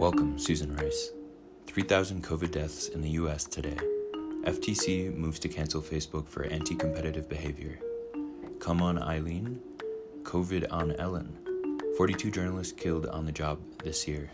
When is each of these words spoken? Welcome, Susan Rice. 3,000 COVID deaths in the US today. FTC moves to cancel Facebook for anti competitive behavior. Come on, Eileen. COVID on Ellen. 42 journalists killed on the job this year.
Welcome, 0.00 0.40
Susan 0.40 0.74
Rice. 0.74 1.12
3,000 1.68 2.24
COVID 2.24 2.50
deaths 2.50 2.88
in 2.88 3.00
the 3.00 3.10
US 3.10 3.44
today. 3.44 3.76
FTC 4.42 5.14
moves 5.14 5.38
to 5.38 5.48
cancel 5.48 5.80
Facebook 5.80 6.28
for 6.28 6.42
anti 6.46 6.74
competitive 6.74 7.28
behavior. 7.28 7.78
Come 8.58 8.82
on, 8.82 9.00
Eileen. 9.00 9.60
COVID 10.24 10.66
on 10.72 10.96
Ellen. 10.96 11.38
42 11.96 12.32
journalists 12.32 12.72
killed 12.72 13.06
on 13.06 13.24
the 13.24 13.32
job 13.32 13.60
this 13.84 14.08
year. 14.08 14.30